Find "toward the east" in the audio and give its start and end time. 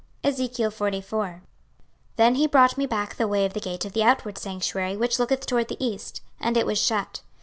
5.45-6.21